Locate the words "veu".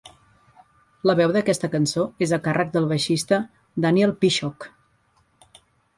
1.19-1.33